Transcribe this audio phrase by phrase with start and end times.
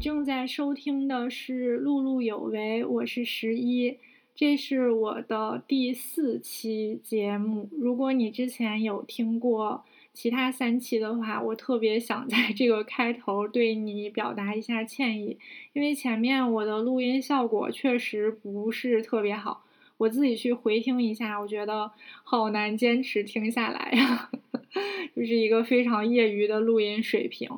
[0.00, 3.98] 正在收听的是《碌碌有为》，我是十一，
[4.34, 7.68] 这是我的第四期节目。
[7.78, 9.84] 如果你之前有听过
[10.14, 15.36] 其他三期的话，我特别想在这个开头对你表达一下歉意，
[15.74, 19.66] 因为前面我的录音效果确实不是特别好。
[19.98, 21.92] 我自己去回听一下，我觉得
[22.24, 24.30] 好难坚持听下来呀，
[25.14, 27.50] 就是一个非常业余的录音水平。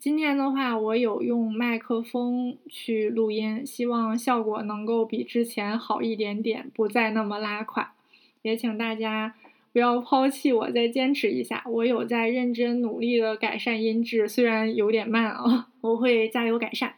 [0.00, 7.92] 今天的话，我有用麦克风去录音，希望效果能够比之前好一点点，不再那么拉垮。
[8.40, 9.34] 也请大家
[9.72, 11.62] 不要抛弃我，再坚持一下。
[11.66, 16.94] 我有在认真努力的改善音质，虽然有点慢啊，我会加油改善。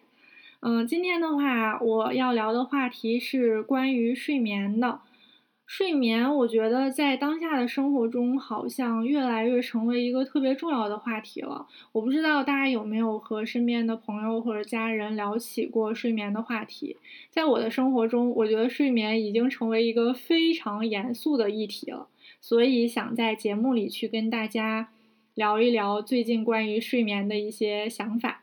[0.61, 5.01] 嗯，今天的话，我要聊的话题是关于睡眠的。
[5.67, 11.67] 睡眠，我觉得在当下的生活中，好像越来越成为一个特别重要的话题了。
[11.93, 16.99] 我不知道大家有没有和身边的朋友或者家人聊起过睡眠的话题。
[17.31, 22.09] 在我的生活中，我觉得睡眠已经成为一个非常严肃的议题了。
[22.41, 24.91] 所以想在节目里去跟大家
[25.35, 28.43] 聊一聊最近关于睡眠的一些想法。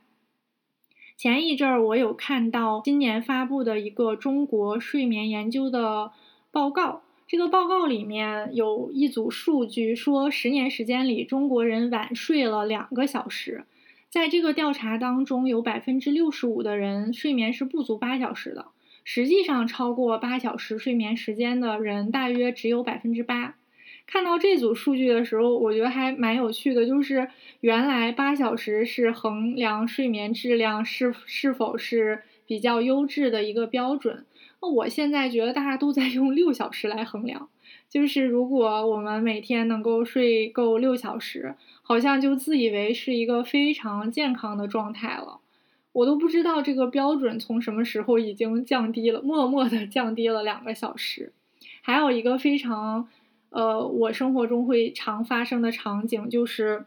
[1.16, 6.12] 前一阵儿，我有看到今年发布的一个中国睡眠研究的
[6.52, 7.04] 报告。
[7.32, 13.64] 这个报告里面有一组数据说，十年时间里，中国人晚睡了两个小时。
[14.10, 18.66] 在这个调查当中，有百分之六十五的人睡眠是不足八小时的。
[19.06, 23.56] 实际上，超过八小时睡眠时间的人大约只有百分之八。
[24.06, 27.30] 看到这组数据的时候，我觉得还蛮有趣的，就是
[27.62, 34.26] 原来八小时是衡量睡眠质量是是否是比较优质的一个标准。
[34.62, 37.50] 那我现在觉得大家都在用六小时来衡量，
[37.90, 45.40] 就是如果我们每天能够睡够六小时，好像就自以为是一个非常健康的状态了。
[45.94, 51.34] 我都不知道这个标准从什么时候已经降低了，默默的降低了两个小时。
[51.82, 53.10] 还有一个非常，
[53.50, 56.86] 呃，我生活中会常发生的场景就是。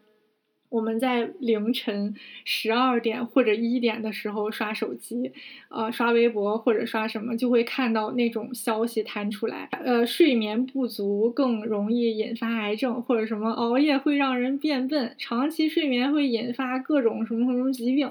[0.74, 5.30] 我们在凌晨十二点或者一点的时候刷手机，
[5.68, 18.10] 呃，刷微博或者刷什么，就会看到那种消息弹出来，呃，睡眠不足更容易引发癌症，或者什么熬夜会让人变笨，长期睡眠会引发各种什么什么疾病，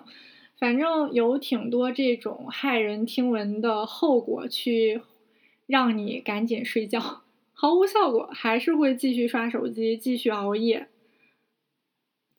[0.57, 5.01] 反正有挺多这种骇人听闻的后果，去
[5.67, 10.87] 让你赶紧睡觉，毫无效果，还是会继续刷手机，继续熬夜。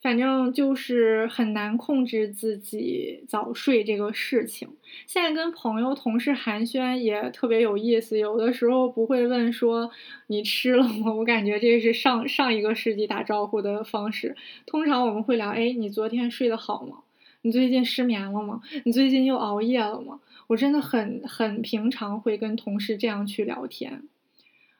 [0.04, 4.68] 反正就是很难控制自己早睡这个事情。
[5.06, 9.90] 现在跟朋友、同事寒暄也特别有意思，有的时候不会问说
[10.26, 11.10] 你吃了吗？
[11.14, 14.36] 我感觉这是上上一个世纪打招呼的方式。
[14.66, 16.98] 通常我们会聊，哎，你昨天睡得好吗？
[17.40, 18.60] 你最近失眠了吗？
[18.84, 20.20] 你最近又熬夜了吗？
[20.48, 24.02] 我真的很很平常会跟同事这样去聊天。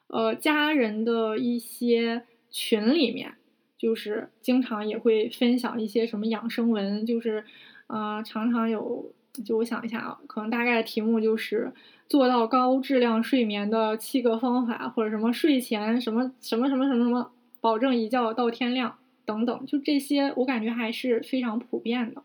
[0.09, 3.37] 呃，家人的一些群里面。
[3.85, 7.45] 就是经常也会分享一些什么养生文，就是，
[7.87, 9.13] 呃，常常有，
[9.45, 11.71] 就我想一下啊，可能大概的题目就是
[12.09, 17.31] 做到高质量睡眠的七个方法，或者什么睡前什么什么什么什么什么，
[17.61, 18.97] 保证一觉到天亮
[19.27, 22.23] 等等，就这些，我感觉还是非常普遍的。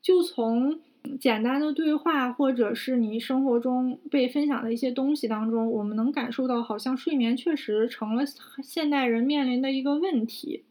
[0.00, 0.80] 就从
[1.20, 8.24] 简单的对话，或者是你生活中被分享的一些东西当中，我们能感受到，好像睡眠确实成了
[8.62, 10.62] 现代人面临的一个问题。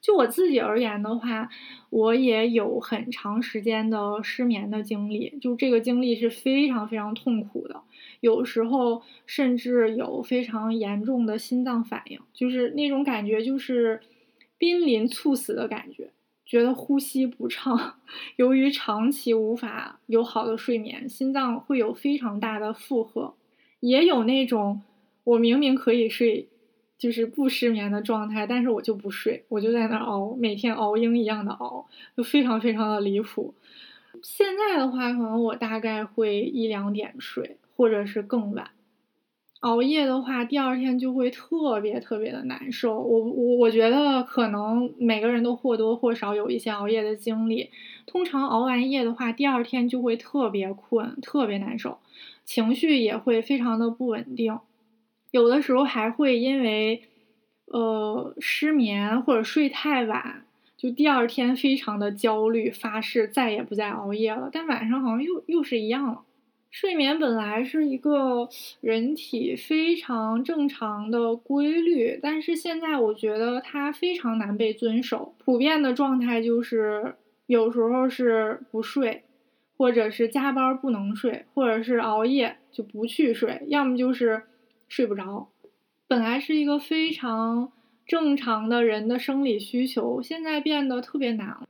[0.00, 1.48] 就我自己而言的话，
[1.90, 7.82] 我也有很长时间的失眠的经历，就这个经历是非常非常痛苦的，
[8.20, 14.00] 有时候甚至有非常严重的心脏反应，就是那种感觉就是
[14.56, 16.10] 濒临猝死的感觉，
[16.46, 17.96] 觉得呼吸不畅。
[18.36, 23.34] 由于长期无法有好的睡眠，心脏会有非常大的负荷，
[23.80, 24.82] 也有那种
[25.24, 26.48] 我明明可以睡。
[26.98, 31.86] 就是不失眠的状态，但是我就不睡，我就在那熬，每天熬鹰一样的熬，
[32.16, 33.54] 就非常非常的离谱。
[34.22, 38.70] 现在的话，可能我大概会一两点睡，或者是更晚。
[39.60, 42.98] 熬夜的话，第二天就会特别特别的难受。
[43.00, 47.70] 我我我觉得可能每个人都或多或少有一些熬夜的经历。
[48.06, 51.98] 通常熬完夜的话，第二天就会特别困，特别难受，
[52.44, 54.58] 情绪也会非常的不稳定。
[55.30, 57.02] 有的时候还会因为，
[57.66, 60.44] 呃，失眠或者睡太晚，
[60.76, 64.48] 就第二天非常的焦虑，发誓再也不再熬夜了。
[64.52, 66.22] 但晚上好像又又是一样了。
[66.70, 68.48] 睡眠本来是一个
[68.82, 75.34] 人体非常正常的规律，但是现在我觉得它非常难被遵守。
[75.38, 77.14] 普遍的状态就是
[77.46, 79.22] 有时候是不睡，
[79.78, 84.42] 或者是加班不能睡，或者是熬夜就不去睡，要么就是
[84.88, 85.48] 睡不着。
[86.06, 87.70] 本来是一个非常
[88.06, 91.68] 正常的人的生理需求，现在变得特别难。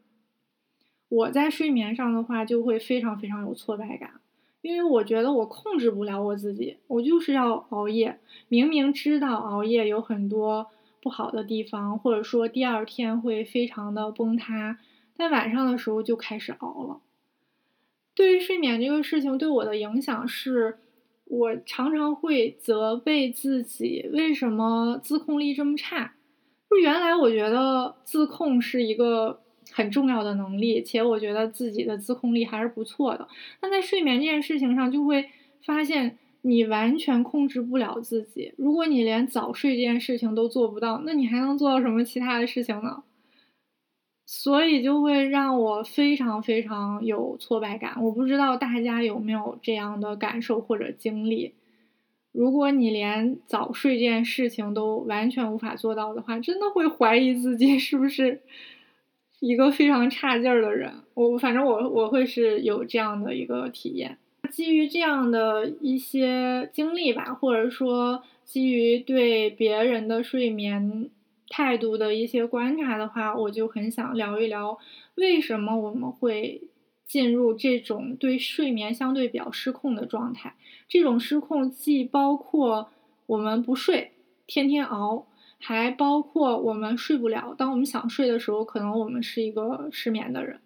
[1.08, 4.20] 我在睡眠上的话，就会非常非常有挫败感，
[4.60, 8.20] 因为我觉得我控制不了我自己，我就是要熬夜。
[8.48, 10.70] 明明知道熬夜有很多
[11.00, 14.78] 不好的地方，或者说第二天会非常的崩塌，
[15.16, 17.00] 但晚上的时候就开始熬了。
[18.14, 20.78] 对于睡眠这个事情对我的影响是，
[21.28, 26.14] 我常常会责备自己为什么自控力这么差。
[26.70, 29.40] 就原来我觉得自控是一个
[29.72, 33.26] 很重要的能力，且我觉得自己的自控力还是不错的。
[33.60, 35.30] 但在睡眠这件事情上，就会
[35.64, 38.52] 发现你完全控制不了自己。
[38.56, 43.02] 如果你连早睡这件事情都做不到，那你还能做到什么其他的事情呢？
[44.30, 47.96] 所以就会让我非常非常有挫败感。
[48.02, 51.54] 我不知道大家有没有这样的感受或者经历。
[52.30, 58.42] 如果你连早睡这件事情都完全无法做到的话，真的会怀疑自己是不是
[59.40, 60.92] 一个非常差劲儿的人。
[61.14, 64.18] 我反正我我会是有这样的一个体验。
[64.50, 71.08] 基于这样的一些经历吧，或者说基于对别人的睡眠。
[71.48, 74.78] 态度的一些观察的话，我就很想聊一聊，
[75.14, 76.62] 为什么我们会
[77.06, 80.54] 进入这种对睡眠相对比较失控的状态。
[80.88, 82.90] 这种失控既包括
[83.26, 84.12] 我们不睡，
[84.46, 85.26] 天天熬，
[85.58, 87.54] 还包括我们睡不了。
[87.56, 90.60] 当我们想睡的时候，可能我们是一个失眠的人。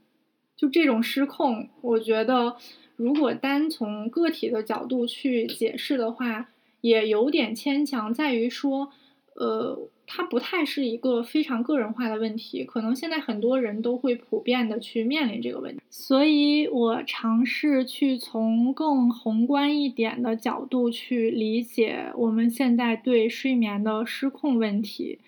[0.56, 2.56] 就这种失控，我觉得
[2.94, 6.50] 如果单从个体的角度去解释的话，
[6.81, 8.93] 也有点牵强，在于说，
[9.34, 9.88] 呃。
[10.14, 25.19] 它不太是一个非常个人化的问题，可能现在很多人都会普遍的去面临这个问题，所以我尝试去从更宏观一点的角度去理解我们现在对睡眠的失控问题。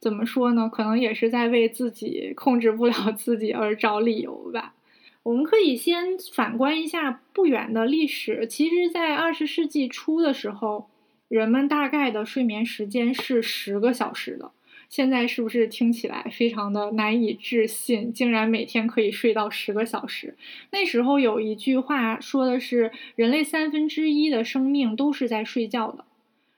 [0.00, 0.68] 怎么说呢？
[0.68, 4.74] 可能也是在为自己控制不了自己而找理由吧。
[5.22, 10.88] 我们可以先反观一下不远的历史，其实，在二十世纪初的时候。
[11.32, 14.50] 人们大概的睡眠时间是十个小时的，
[14.90, 18.12] 现在是不是听起来非常的难以置信？
[18.12, 20.36] 竟然每天可以睡到十个小时。
[20.72, 26.04] 那时候有一句话说的是，人类三分之一的生命都是在睡觉的。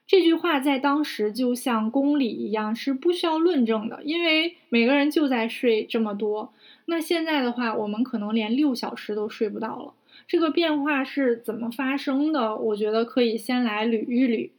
[0.05, 6.53] 这句话在当时就像公理一样，是不需要论证的，因为每个人就在睡这么多。
[6.87, 9.93] 那现在的话，我们可能连六小时都睡不到了。
[10.27, 12.57] 这个变化是怎么发生的？
[12.57, 14.49] 我觉得可以先来捋一捋。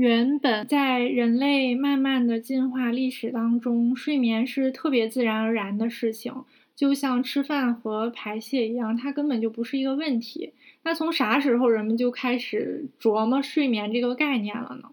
[0.00, 6.32] 原本在人类慢慢的进化历史当中，睡眠是特别自然而然的事情，
[6.74, 10.54] 就像吃饭和排泄一样，它根本就不是一个问题。
[10.84, 14.88] 那从啥时候人们就开始琢磨睡眠这个概念了呢？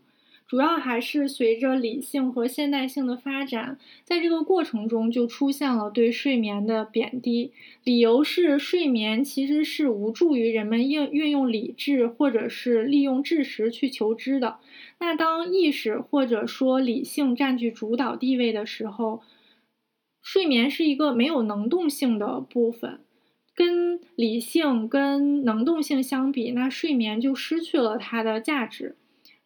[0.48, 7.52] 主要还是随着理性和现代性的发展，在这个过程中就出现了对睡眠的贬低，
[7.84, 14.60] 理由是睡眠其实是无助于人们应运用理智或者是利用知识去求知的。
[15.00, 19.22] 那当意识或者说理性占据主导地位的时候，
[20.22, 23.02] 睡眠是一个没有能动性的部分，
[23.54, 28.96] 跟理性跟能动性相比，那睡眠就失去了它的价值。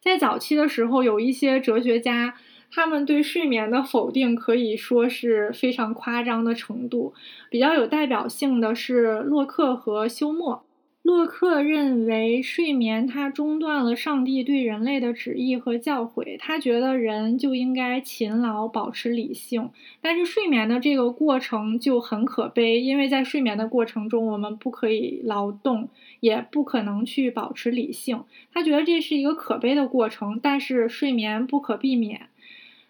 [0.02, 2.34] 在早期的时候，有一些哲学家，
[2.72, 7.14] 他们对睡眠的否定可以说是非常夸张的程度。
[7.48, 10.64] 比较有代表性的是洛克和休谟。
[11.02, 19.70] 洛克认为睡眠它中断了上帝对人类的旨意和教诲，他觉得人就应该勤劳，保持理性。
[20.00, 25.88] 但是睡眠的这个过程就很可悲，因为在睡眠的过程中，我们不可以劳动。
[26.20, 28.22] 也不可能去保持理性，
[28.54, 32.28] 他觉得这是一个可悲的过程，但是睡眠不可避免。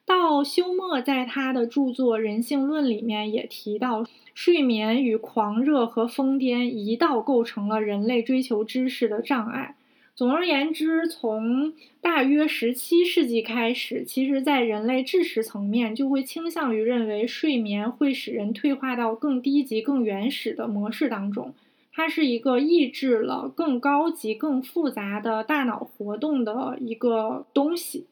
[0.04, 4.04] 到休谟在他的著作《人性论》里面也提到，
[4.34, 9.76] 睡眠与狂热和疯癫一道构成了人类追求知识的障碍。
[10.14, 21.54] 总而言之，从大约十七世纪开始，其实在人类知识层面就会倾向于认为睡眠会使人退化到更低级、更原始的模式当中。
[21.94, 28.06] 它是一个抑制了更高级、更复杂的大脑活动的一个东西。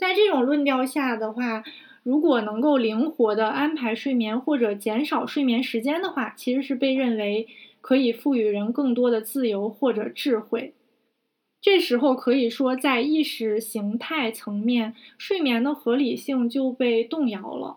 [0.00, 1.62] 在这种论调下的话，
[2.02, 7.46] 如果能够灵活的安排睡眠或者减少睡眠时间的话，其实是被认为
[7.82, 10.72] 可以赋予人更多的自由或者智慧。
[11.60, 17.76] 这时候可以说，在意识形态层面，睡眠的合理性就被动摇了。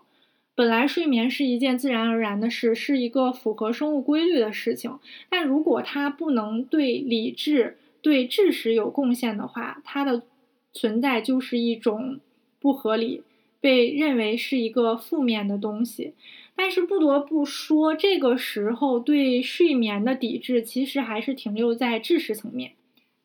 [0.54, 4.98] 本来睡眠是一件自然而然的事，是一个符合生物规律的事情。
[5.28, 10.22] 但如果它不能对理智、对知识有贡献的话，它的
[10.74, 12.20] 存在就是一种
[12.60, 13.22] 不合理，
[13.60, 16.12] 被认为是一个负面的东西。
[16.56, 22.72] 但是不得不说，这个时候对睡眠的抵制其实还是停留在知识层面。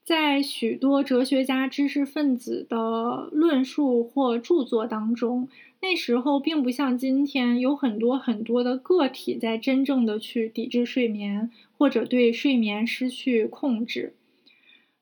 [0.03, 5.47] 在许多哲学家、知识分子的论述或著作当中，
[5.81, 14.13] 那时候并不像今天有很多很多的个体在真正的去抵制睡眠，或者对睡眠失去控制。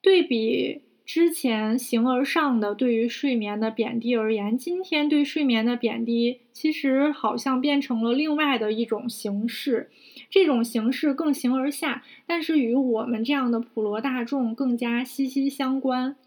[0.01, 0.81] 对比。
[1.07, 9.89] 之前形而上的对于睡眠的贬低而言，今天对睡眠的贬低其实好像变成了另外的一种形式，
[10.29, 16.17] 这种形式更形而下，但是与我们这样的普罗大众更加息息相关。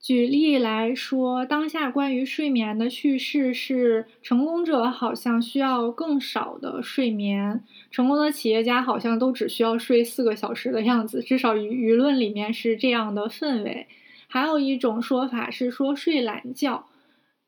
[0.00, 13.88] 举例来说，当下关于睡眠的叙事是：成功者好像需要更少的睡眠，成功的企业家好像都只需要睡四个小时的样子，至少舆舆论里面是这样的氛围。
[14.32, 16.86] 还有一种说法是说睡懒觉，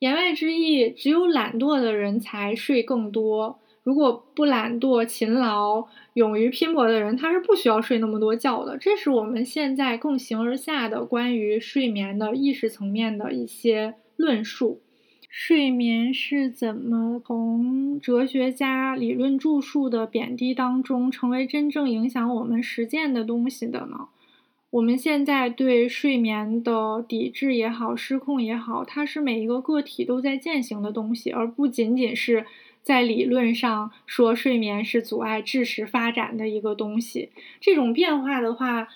[0.01, 3.59] 言外之意，只有懒惰的人才睡更多。
[3.83, 8.77] 如果不懒惰、勤劳、勇于拼搏的人，他是不需要睡那么多觉的。
[8.77, 14.83] 这是我们现在共形而下的关于睡眠的意识层面的一些论述。
[15.31, 24.09] 睡眠是怎么从哲学家理论著述的贬低当中，成为真正影响我们实践的东西的呢？
[24.75, 32.45] 我们现在对睡眠的抵制也好、失控也好，它是每一个个体都在践行的东西，而不仅仅是
[32.83, 37.31] 在理论上说睡眠是阻碍知识发展的一个东西。
[37.61, 38.89] 这种变化的话，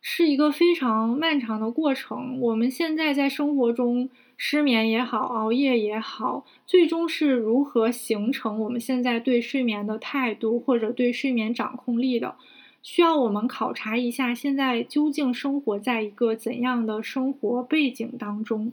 [0.00, 2.40] 是一个非常漫长的过程。
[2.40, 12.36] 我们现在在生活中失眠也好、熬夜也好，最终是如何形成我们现在对睡眠的态度，或者对睡眠掌控力的？
[12.84, 18.72] 需要我们考察一下，现在究竟生活在一个怎样的生活背景当中？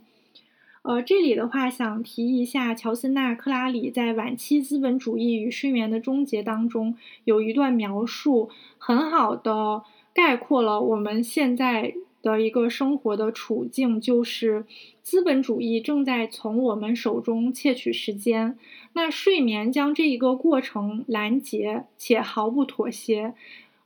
[0.82, 14.66] 呃，这里的话想提一下，乔森纳·克拉里在《晚期资本主义与睡眠的终结》当中有一段描述，很好的概括了我们现在的一个生活的处境，就是
[15.02, 18.58] 资本主义正在从我们手中窃取时间，
[18.92, 23.34] 那睡眠将这一个过程拦截且毫不妥协。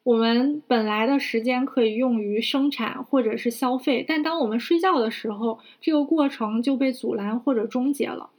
[0.06, 8.30] 我们本来的时间可以用于生产或者是消费，但当我们睡觉的时候，这个过程就被阻拦或者终结了。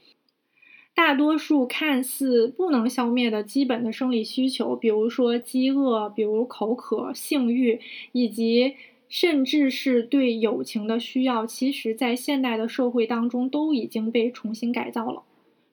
[0.94, 7.80] 大多数看似不能消灭的基本的生理需求，比如说饥饿、比如口渴、性欲，
[8.12, 8.76] 以及
[9.08, 15.24] 甚至是对友情的需要，其实在现代的社会当中都已经被重新改造了，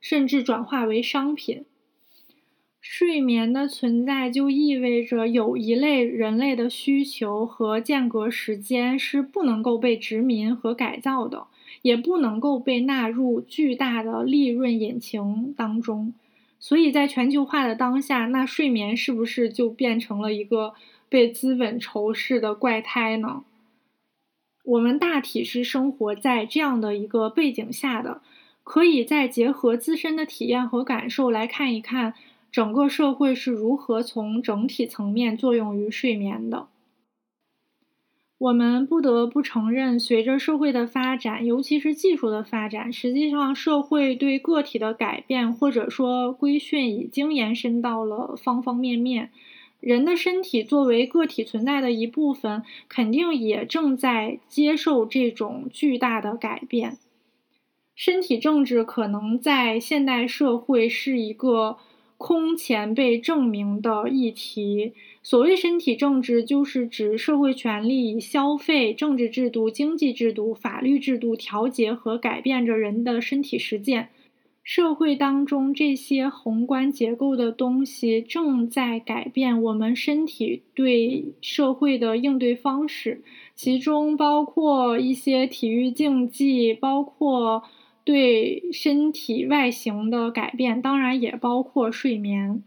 [0.02, 1.66] 甚至转化为商品。
[2.86, 11.48] 睡眠的存在就意味着有一类人类的需求和间隔时间是不能够被殖民和改造的，
[11.82, 16.14] 也不能够被纳入巨大的利润引擎当中。
[16.60, 20.74] 所以在全球化的当下，那睡眠是不是就变成了一个
[21.08, 23.46] 被资本仇视的怪胎呢？
[24.66, 28.22] 我们大体是生活在这样的一个背景下的，
[28.66, 32.14] 可以再结合自身的体验和感受来看一看。
[32.54, 36.68] 整个社会是如何从整体层面作用于睡眠的？
[38.38, 49.32] 我们不得不承认，随着社会的发展，尤其是技术的发展，实际上社会对个体的改变或者说规训已经延伸到了方方面面。
[49.80, 57.00] 人的身体作为个体存在的一部分，肯定也正在接受这种巨大的改变。
[57.96, 61.78] 身体政治可能在现代社会是一个。
[62.26, 64.94] 空前被证明的议题。
[65.22, 74.08] 所谓身体政治，就是指社会权力以消费、政治制度、经济制度、法律制度调节和改变着人的身体实践。
[74.64, 83.22] 社会当中这些宏观结构的东西，正在改变我们身体对社会的应对方式，
[83.54, 87.64] 其中包括一些体育竞技，包括。
[88.04, 92.64] 对身体外形的改变，当然也包括睡眠。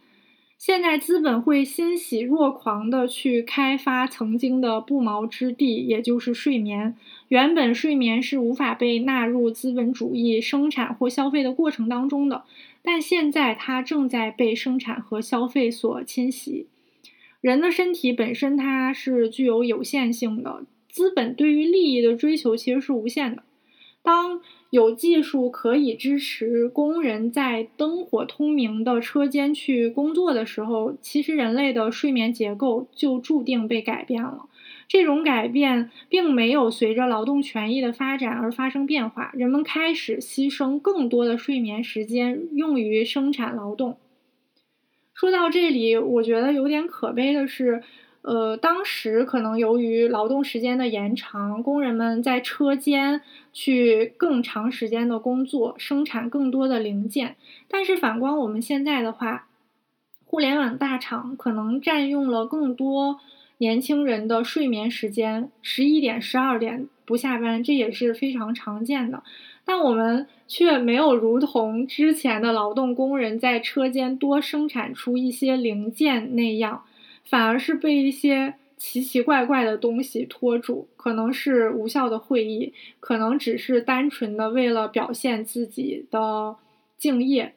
[0.58, 6.96] 现在资本会欣喜若狂地去开发曾经的不毛之地，也就是睡眠。
[7.28, 12.44] 原本睡眠是无法被纳入资本主义生产或消费的过程当中的，
[12.82, 16.66] 但现在它正在被生产和消费所侵袭。
[17.42, 23.42] 人的身体本身它是具有有限性的，资本对于利益的追求其实是无限的。
[24.06, 34.46] 当有技术可以支持工人在灯火通明的车间去工作的时候，其实人类的睡眠结构就注定被改变了。
[34.86, 43.96] 这种改变并没有随着劳动权益的发展而发生变化，人们开始牺牲更多的睡眠时间用于生产劳动。
[45.14, 47.82] 说到这里，我觉得有点可悲的是。
[48.26, 53.20] 呃，当时可能由于劳动时间的延长，工人们在车间
[53.52, 57.36] 去更长时间的工作，生产更多的零件。
[57.68, 59.46] 但是反观我们现在的话，
[60.24, 63.20] 互联网大厂可能占用了更多
[63.58, 69.22] 年轻人的睡眠时间，十一点、十二点不下班，这也是非常常见的。
[69.64, 76.82] 但我们却没有如同之前的劳动工人在车间多生产出一些零件那样。
[77.28, 86.56] 反而是被一些奇奇怪怪的东西拖住，可能是无效的会议，可能只是单纯的为了表现自己的
[86.96, 87.54] 敬业，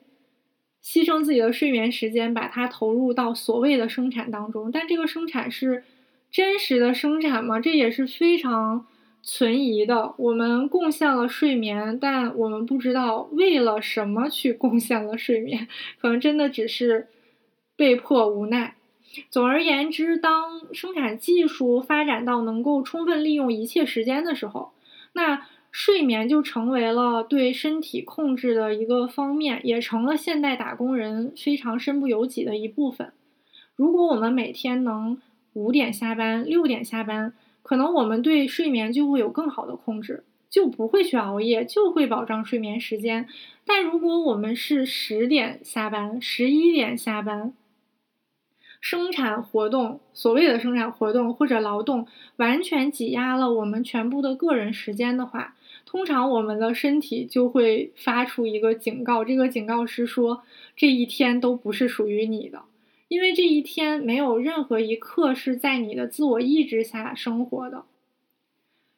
[0.83, 4.71] 牺牲自己的睡眠时间，把它投入到所谓的生产当中。
[4.71, 5.83] 但这个生产是
[6.31, 7.59] 真实的生产吗？
[7.59, 8.87] 这也是非常
[9.21, 10.13] 存疑的。
[10.17, 15.67] 我们贡献了睡眠，但我们不知道为了什么去贡献了睡眠，
[15.99, 17.07] 可能真的只是
[17.75, 18.75] 被迫无奈。
[19.29, 24.71] 总而言之，当生产技术发展到能够充分利用一切时间的时候，
[25.13, 33.13] 那睡眠就成为了对身体控制的一个方面，也成了现代打工人非常身不由己的一部分。
[33.75, 35.21] 如果我们每天能
[35.53, 43.27] 五点下班、六点下班，可能我们对睡眠就会有更好的控制，就不会去熬夜，就会保障睡眠时间。
[43.65, 47.53] 但如果我们是十点下班、十一点下班，
[48.79, 52.07] 生产活动，所谓的生产活动或者劳动，
[52.37, 55.55] 完全挤压了我们全部的个人时间的话，
[55.85, 59.25] 通常我们的身体就会发出一个警告。
[59.25, 60.43] 这个警告是说，
[60.75, 62.63] 这一天都不是属于你的，
[63.09, 67.83] 因为这一天没有任何一刻是在你的自我意志下生活的。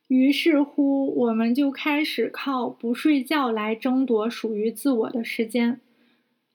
[0.07, 5.79] 于是乎，我们就开始靠不睡觉来争夺属于自我的时间。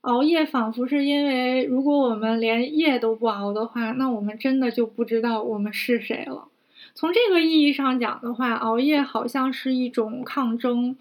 [0.07, 6.47] 熬夜仿佛是因为，如果我们连夜都不熬的话，那我们真的就不知道我们是谁了。
[6.95, 10.95] 从这个意义上讲的话，熬夜好像是一种抗争，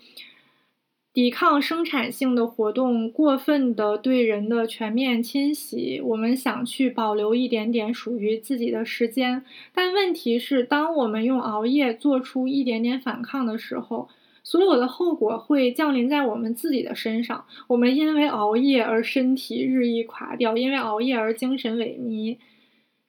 [1.13, 6.01] 抵抗生产性的活动过分的对人的全面侵袭。
[6.03, 14.09] 我们想去保留一点点属于自己的时间，但问题是，当我们用熬夜做出一点点反抗的时候。
[14.45, 17.45] 所有的后果会降临在我们自己的身上。
[17.67, 22.37] 我们因为熬夜而身体日益垮掉，因为熬夜而精神萎靡。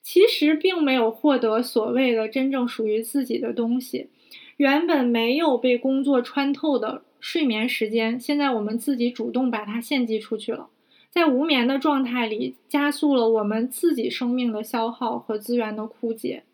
[0.03, 4.09] 其实并没有获得所谓的真正属于自己的东西。
[4.57, 10.69] 原本没有被工作穿透的睡眠时间，现在我们自己主动把它献祭出去了。
[11.11, 16.45] 在无眠的状态里，加速了我们自己生命的消耗和资源的枯竭。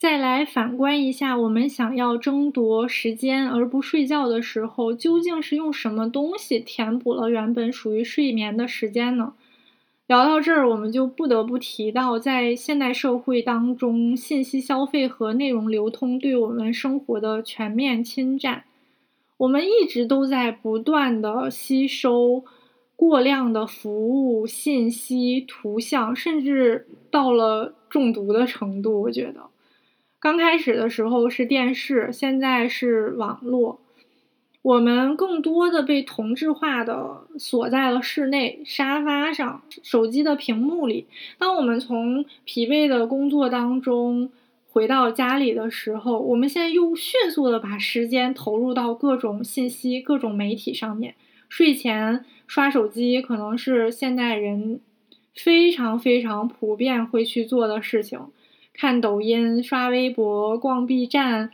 [0.00, 9.34] 再来反观一下，我们想要争夺时间而不睡觉的时候，究竟是用什么东西填补了原本属于睡眠的时间呢？
[10.06, 18.64] 聊到这儿，我们就不得不提到，在现代社会当中，信息消费和内容流通对我们生活的全面侵占。
[19.36, 22.42] 我们一直都在不断的吸收
[22.96, 29.02] 过量的服务、信息、图像，甚至到了中毒的程度。
[29.02, 29.49] 我觉得。
[30.20, 33.80] 刚开始的时候是电视，现在是网络。
[34.60, 41.06] 我们更多的被同质化的锁在了室内沙发上、手机的屏幕里。
[41.38, 44.30] 当我们从疲惫的工作当中
[44.68, 51.14] 回到家里的时候，我们现在又迅速的把时间投入到各种信息、各种媒体上面。
[51.48, 54.80] 睡前刷手机可能是现代人
[55.34, 58.20] 非常非常普遍会去做的事情。
[58.80, 61.50] 看抖音、刷微博、逛 B 站，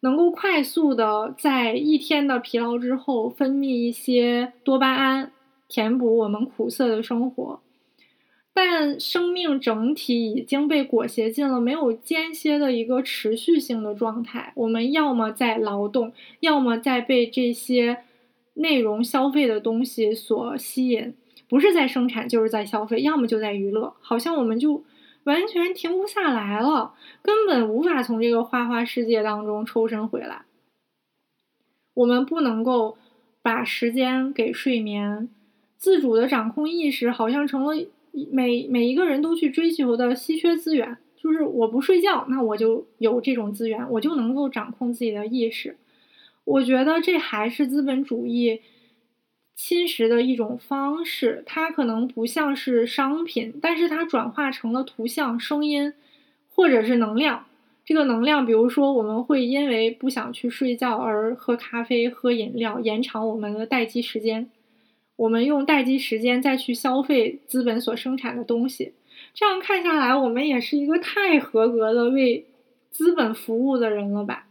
[0.00, 5.32] 能够快速的在一天的疲劳之后分泌一些多巴胺，
[5.68, 7.60] 填补我们苦涩的生活。
[8.52, 14.52] 但生命整体已经被裹挟进了没有间歇的一个持续性的状态。
[14.56, 18.00] 我们要么在劳动，要么在被这些
[18.52, 21.14] 内容消费的东西所吸引，
[21.48, 23.94] 不是在生产就是在消费，要么就在娱乐。
[24.02, 24.84] 好像我们就。
[25.26, 30.42] 完全停不下来了，根本无法从这个花花世界当中抽身回来。
[31.94, 32.96] 我们不能够
[33.42, 35.28] 把时间给睡眠，
[35.76, 37.74] 自主的掌控意识好像成了
[38.30, 40.96] 每每一个人都去追求的稀缺资源。
[41.16, 45.76] 就是我不睡觉，那我就有这种资源，我就能够掌控自己的意识。
[46.44, 48.60] 我觉得这还是资本主义
[49.56, 51.42] 侵蚀的一种方式。
[51.44, 55.92] 它可能不像是商品，但是它转化成了图像、声音，
[56.54, 57.46] 或者是能量。
[57.84, 64.50] 这个能量，比如说，我们会因为不想去睡觉而喝咖啡、喝饮料，延长我们的待机时间。
[65.14, 68.92] 我们用待机时间再去消费资本所生产的东西。
[69.32, 72.44] 这样看下来，我们也是一个太合格的为
[72.90, 74.45] 资本服务的人了吧？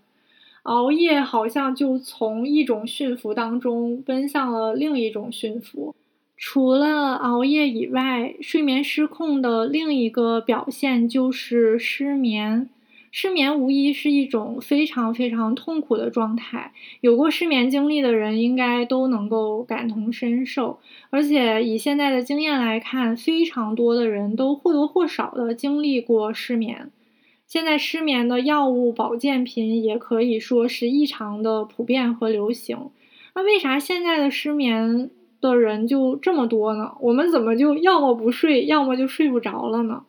[0.65, 5.95] 熬夜好像就从一种驯服当中奔向了另一种驯服。
[6.36, 12.69] 除了熬夜以外，睡眠失控的另一个表现就是失眠。
[13.12, 20.80] 失眠无疑是一种非常非常痛苦的状态，有过失眠经历的人应该都能够感同身受。
[21.12, 26.89] 而且以现在的经验来看，非常多的人都或多或少的经历过失眠。
[27.47, 32.89] 现在失眠的药物、保健品也可以说是异常的普遍和流行。
[33.36, 36.95] 那为啥现在的失眠的人就这么多呢？
[37.01, 40.03] 我们怎么就要么不睡，要么就睡不着了呢？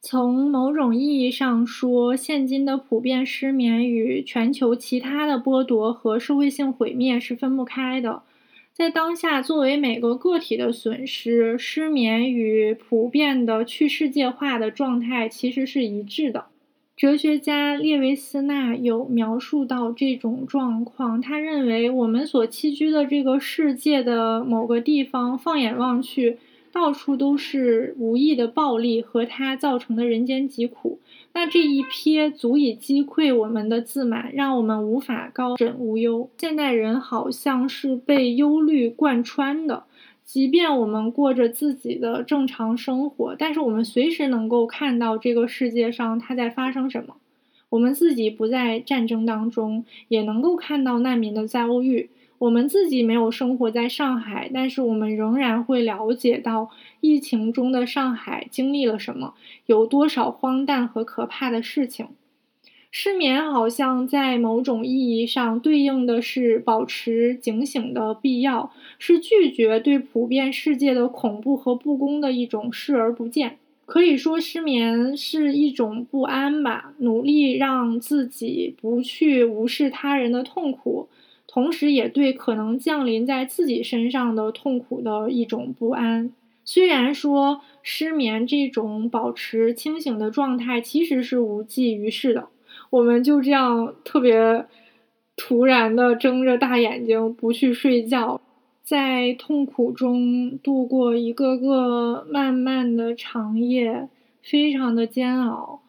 [0.00, 8.22] 从某种意义上说，现今的普遍失眠与全球其他的剥夺和社会性毁灭是分不开的。
[8.72, 16.46] 在当下，作为每个个体的损失，失眠与普遍的去世界化的状态其实是一致的。
[16.98, 26.38] 哲学家列维斯纳有描述到这种状况，他认为我们所栖居的这个世界的某个地方，放眼望去。
[26.70, 30.98] 到处都是无意的暴力和它造成的人间疾苦，
[31.32, 36.28] 那这一瞥足以击溃我们的自满，让我们无法高枕无忧。
[36.36, 39.84] 现代人好像是被忧虑贯穿的，
[40.28, 47.16] 即便我们过着自己的正常生活，但是我们随时能够看到这个世界上它在发生什么。
[47.70, 52.10] 我们自己不在战争当中，也能够看到难民的遭遇。
[52.36, 56.68] 我们自己没有生活在上海，但是我们仍然会了解到
[57.00, 59.32] 疫情中的上海经历了什么，
[59.64, 62.08] 有多少荒诞和可怕的事情。
[62.90, 73.58] 失眠好像在某种意义上对应的是保持警醒的必要，是拒绝对普遍世界的恐怖和不公的一种视而不见。
[73.84, 81.08] 可以说，失眠是一种不安吧，努力让自己不去无视他人的痛苦。
[81.46, 86.30] 同时，也对可能降临在自己身上的痛苦的一种不安。
[86.64, 92.48] 虽然说失眠这种保持清醒的状态其实是无济于事的，
[92.90, 94.66] 我们就这样特别
[95.36, 98.40] 突然的睁着大眼睛不去睡觉，
[98.82, 104.08] 在痛苦中度过一个个漫漫的长夜，
[104.42, 105.82] 非常的煎熬。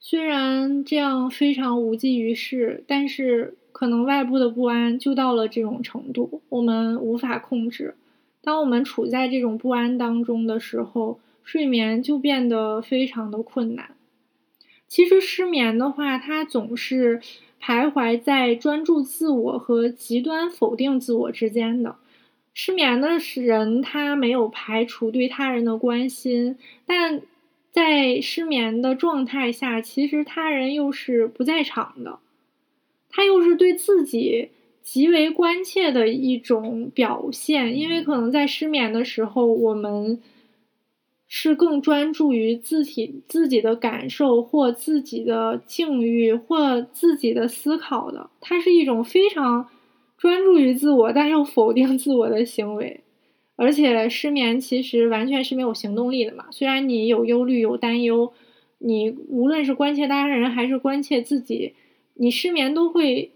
[0.00, 3.54] 虽然这样非常无济于事，但是。
[3.70, 7.94] 可能外部的不安就到了这种程度，我们无法控制。
[8.42, 13.90] 当我们处在这种不安当中的时候，睡眠就变得非常的困难。
[14.88, 17.20] 其实失眠的话，它总是
[17.62, 21.96] 徘徊在专注自我和极端否定自我之间的。
[22.54, 27.22] 失眠的人，他没有排除对他人的关心，但
[27.70, 32.18] 在失眠的状态下，其实他人又是不在场的。
[33.10, 34.48] 他又是对自己
[34.82, 40.20] 极为关切的一种表现，因为可能在失眠的时候，我们
[41.28, 48.30] 是更专注于自己自己的感受或自己的境遇或自己的思考的。
[48.40, 49.68] 它是一种非常
[50.16, 53.02] 专注于自我但又否定自我的行为，
[53.56, 56.46] 而且失眠其实完全是没有行动力的嘛。
[56.50, 58.32] 虽然你有忧虑有担忧，
[58.78, 61.74] 你无论是关切他人还是关切自己。
[62.14, 63.30] 你失眠都会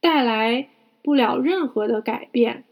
[0.00, 0.68] 带来
[1.02, 2.64] 不了任何的改变。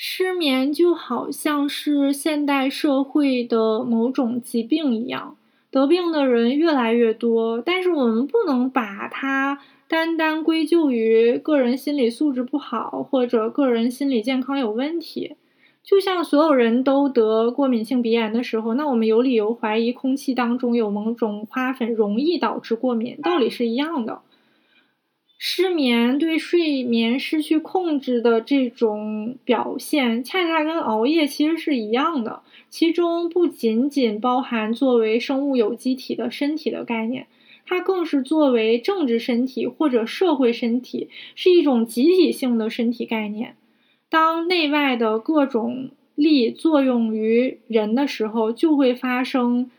[0.00, 5.36] 失眠就好像是现代社会的某种疾病一样，
[5.72, 7.60] 得病的人越来越多。
[7.60, 9.58] 但是我们不能把它
[9.88, 15.34] 单单归咎于个人心理素质不好或者个人心理健康有问题。
[15.82, 24.20] 就像所有人都得过敏性鼻炎的时候，那我们有理由怀疑空气当中有某种花粉容易导致过敏，道理是一样的。
[25.40, 32.42] 失眠对睡眠失去控制的这种表现，恰恰跟熬夜其实是一样的。
[32.68, 37.28] 其中不仅仅包含作为生物有机体的身体的概念，
[37.64, 43.54] 它更是作为政治身体或者社会身体，是一种集体性的身体概念。
[44.10, 49.70] 当内外的各种力作用于人的时候，就会发生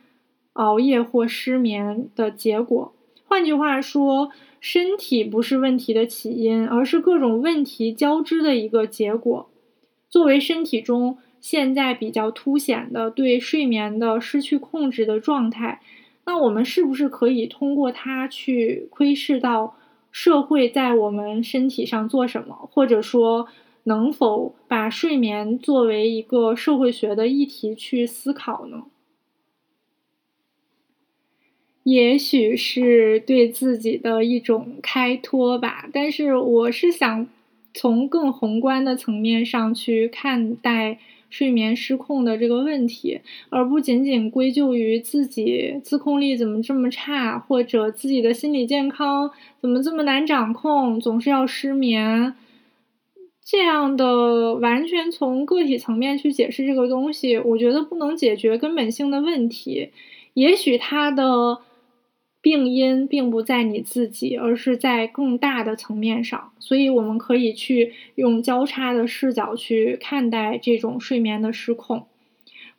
[0.53, 2.93] 熬夜或失眠的结果。
[3.25, 4.31] 换句话说。
[4.59, 9.49] 身体不是问题的起因，而是各种问题交织的一个结果。
[10.09, 15.81] 作为身体中现在比较凸显的对睡眠的失去控制的状态，
[16.25, 19.75] 那我们是不是可以通过它去窥视到
[20.11, 23.47] 社会在我们身体上做什么，或者说
[23.83, 28.83] 能否把睡眠作为一个社会学的议题去思考呢？
[31.89, 37.27] 也许是对自己的一种开脱吧，但是我是想
[37.73, 40.99] 从更宏观的层面上去看待
[41.31, 52.35] 睡眠失控的这个问题，而不仅仅归咎于自己自控力怎么这么差，或者自己的心理健康怎么这么难掌控，总是要失眠。
[53.43, 59.89] 这样的完全从个体层面去解释这个东西，我觉得不能解决根本性的问题。
[60.35, 61.61] 也许它的。
[62.41, 72.05] 病因并不在你自己，而是在更大的层面上，所以我们可以去用交叉的视角去看待这种睡眠的失控。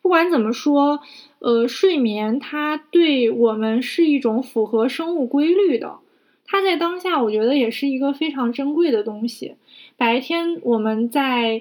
[0.01, 1.01] 不管怎么说，
[1.40, 5.99] 呃，睡眠它对我们是一种符合生物规律的，
[6.46, 9.57] 它在当下我觉得也是一个非常珍贵的东西。
[9.99, 11.61] 白天我们在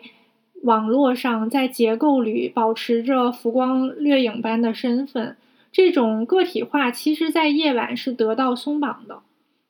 [0.63, 5.35] 网络上，在结构里保持着浮光掠影般的身份。
[5.71, 9.19] 这种个体化，其实在夜晚是得到松绑的，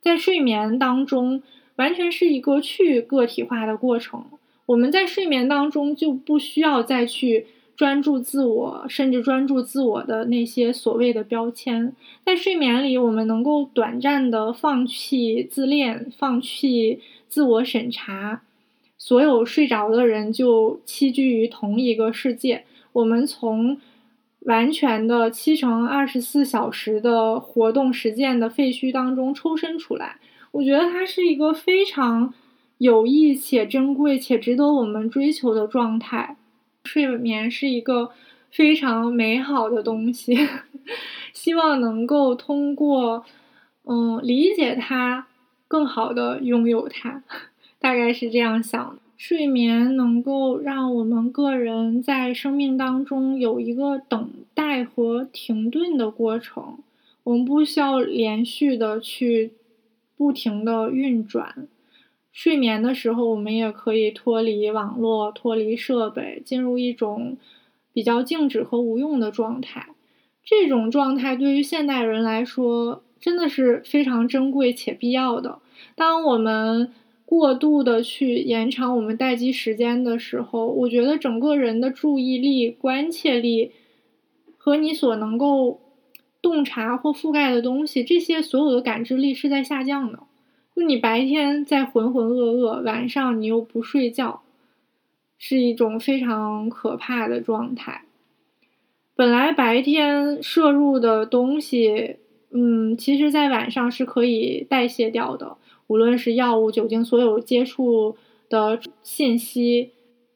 [0.01, 1.43] 在睡眠当中，
[1.75, 4.23] 完全是一个去个体化的过程。
[4.67, 11.93] 我们在睡眠当中就不需要再去专注自我，甚至专注自我的那些所谓的标签。
[12.25, 18.41] 在睡眠里，我们能够短暂的放弃自恋，放弃自我审查，
[18.97, 22.63] 所有睡着的人就栖居于同一个世界。
[22.93, 23.77] 我们从。
[24.41, 30.17] 完全的七乘二十四小时的活动实践的废墟当中抽身出来，
[30.51, 32.33] 我觉得它是一个非常
[32.77, 36.37] 有益且珍贵且值得我们追求的状态。
[36.85, 38.11] 睡眠是一个
[38.49, 40.35] 非常美好的东西，
[41.33, 43.25] 希望能够通过
[43.83, 45.27] 嗯理解它，
[45.67, 47.21] 更好的拥有它，
[47.77, 49.01] 大概是这样想的。
[49.19, 56.77] 睡眠能够让我们个人在生命当中有一个等待和停顿的过程，
[57.25, 59.51] 我们不需要连续的去
[60.15, 61.67] 不停的运转。
[62.31, 67.35] 睡眠的时候，我们也可以脱离网络、脱离设备，进入一种
[67.91, 69.89] 比较静止和无用的状态。
[70.45, 75.59] 这种状态对于现代人来说，真的是非常珍贵且必要的。
[75.95, 76.93] 当我们
[77.29, 83.71] 过度的去延长我们待机时间的时候，我觉得整个人的注意力、关切力
[84.57, 85.79] 和你所能够
[86.41, 90.21] 洞察或覆盖的东西，这些所有的感知力是在下降的。
[90.75, 94.41] 就你白天在浑浑噩噩，晚上你又不睡觉，
[95.37, 98.05] 是一种非常可怕的状态。
[99.15, 102.15] 本来白天摄入的东西，
[102.51, 105.57] 嗯，其实在晚上是可以代谢掉的。
[105.89, 108.15] 无论是药物、酒精，所有接触
[108.47, 109.89] 的信息，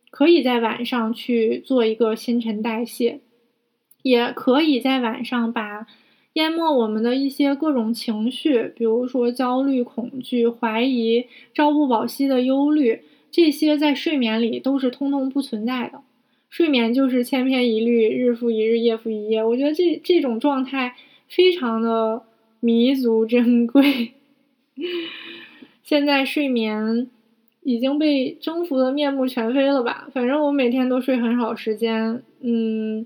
[0.10, 3.20] 可以在晚上去做一个新陈代谢，
[4.02, 5.86] 也可以在晚上把
[6.34, 16.02] 淹没我们的一些各种情绪，比如说焦虑、恐惧、怀疑、朝不保夕的忧虑，这些在睡眠里都是通通不存在的。
[16.50, 19.44] 睡眠就是千篇一律，日复一日，夜复一夜。
[19.44, 20.96] 我觉得这这种状态
[21.28, 22.24] 非常的
[22.60, 24.14] 弥足珍贵。
[25.94, 27.08] 现在睡眠
[27.62, 30.10] 已经被征服的面目全非了吧？
[30.12, 32.24] 反正我每天都睡很少时间。
[32.40, 33.06] 嗯，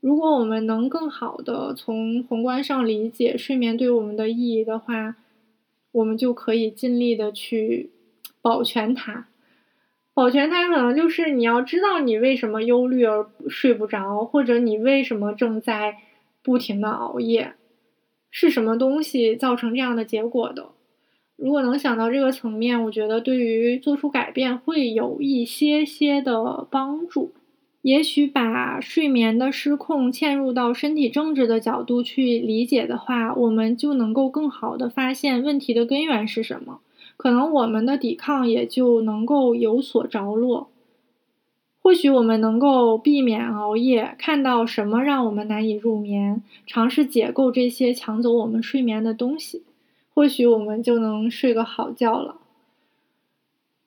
[0.00, 5.16] 如果我们能更好的从宏观上理解睡眠对我们的意义的话，
[5.90, 7.88] 我们就可以尽力的去
[8.42, 9.28] 保全它。
[10.12, 15.96] 保全它可能就是你要知道你为什么忧虑而睡不着，或者你为什么正在
[16.42, 17.54] 不停的熬夜，
[18.30, 20.72] 是什么东西造成这样的结果的。
[21.36, 27.32] 如果能想到这个层面，我觉得对于做出改变会有一些些的帮助。
[27.82, 36.80] 也许把睡眠的失控嵌入到身体政治的角度去理解的话，我们就能够更好的发现问题的根源是什么。
[37.16, 40.68] 可能我们的抵抗也就能够有所着落。
[41.80, 49.62] 或许我们能够避免熬夜，看到什么让我们难以入眠，尝试解构这些抢走我们睡眠的东西。
[50.16, 52.38] 或许我们就能睡个好觉了，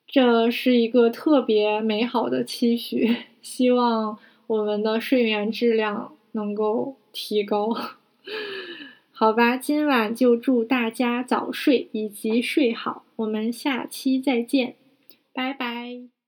[0.06, 3.16] 这是一个特别美好的期许。
[3.42, 4.16] 希望
[4.46, 7.76] 我们的睡眠质量能够提高。
[9.10, 14.76] 好吧，今晚就祝大家早睡以及睡好，我们下期再见，
[15.34, 16.19] 拜拜。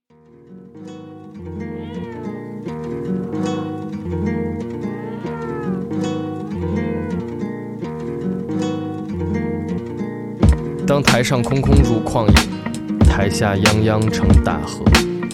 [10.92, 14.84] 当台上空空如旷野，台下泱泱成大河，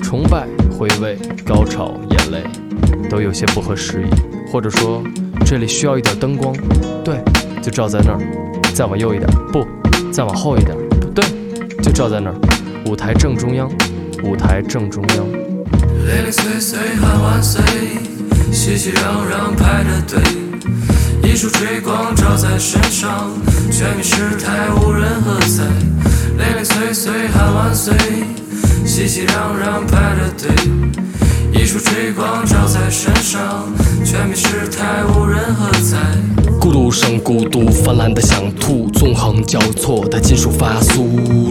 [0.01, 2.44] 崇拜、回味、高潮、眼泪，
[3.11, 4.09] 都有些不合时宜，
[4.53, 5.03] 或者说，
[5.44, 6.55] 这里需要一点灯光，
[7.03, 7.16] 对。
[7.61, 8.21] 就照在那儿，
[8.73, 9.66] 再往右一点，不，
[10.12, 11.25] 再往后一点，不对，
[11.83, 12.37] 就照在那儿，
[12.87, 13.68] 舞台正中央，
[14.23, 15.27] 舞台正中央。
[15.27, 17.61] 零零碎碎喊万岁，
[18.53, 20.23] 熙熙攘攘排着队，
[21.23, 23.31] 一束追光照在身上，
[23.71, 25.65] 全民失态无人喝彩。
[26.37, 27.95] 零零碎碎喊万岁，
[28.85, 30.51] 熙熙攘攘排着队，
[31.53, 33.73] 一束追光照在身上，
[34.05, 36.58] 全民失态无人喝彩。
[36.69, 41.07] 孤独生孤独，泛滥的想吐，纵横交错的金属发酥。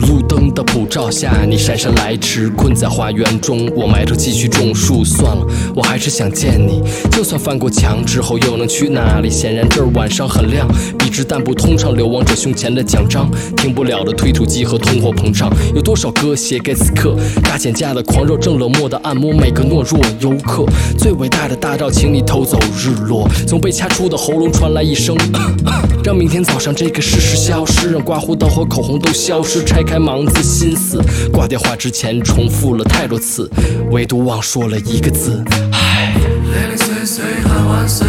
[0.07, 3.67] 路灯的普照下，你姗姗来迟，困在花园中。
[3.75, 5.43] 我埋头继续种树，算了，
[5.75, 6.83] 我还是想见你。
[7.09, 9.27] 就算翻过墙之后又能去哪里？
[9.27, 10.67] 显然这儿晚上很亮，
[10.99, 15.51] 笔直但不通畅，流亡者胸前的奖章，停不了的推土机和通货膨胀。
[15.73, 20.63] 有多少歌写给此刻大减价的狂热，正冷漠的按摩每个懦弱游客。
[20.95, 23.27] 最伟大的大招，请你偷走日落。
[23.47, 25.06] 从被掐出的喉咙传来一声。
[26.03, 31.01] 让明天早上这个事实消失，让刮胡刀和口红都消失，拆开盲字心思。
[31.31, 33.49] 挂电话之前重复了太多次，
[33.91, 35.43] 唯独忘说了一个字。
[35.71, 36.15] 唉。
[36.49, 38.07] 零零碎碎喊万岁，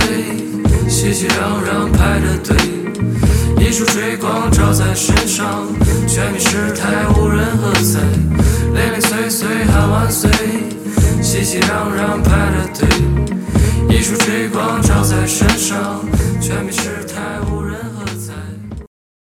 [0.88, 2.56] 熙熙攘攘排着队，
[3.58, 5.66] 一束追光照在身上，
[6.06, 8.00] 全民失态无人喝彩。
[8.72, 10.30] 零零碎碎喊万岁，
[11.20, 12.88] 熙熙攘攘排着队。
[13.88, 16.04] 一束追光照在身上，
[16.40, 17.67] 却迷失太无。